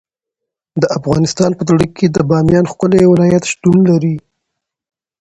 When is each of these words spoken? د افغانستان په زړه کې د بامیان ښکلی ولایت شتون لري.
د 0.81 0.83
افغانستان 0.97 1.51
په 1.57 1.63
زړه 1.69 1.85
کې 1.95 2.05
د 2.09 2.17
بامیان 2.29 2.65
ښکلی 2.71 3.01
ولایت 3.07 3.43
شتون 3.51 3.77
لري. 3.89 4.15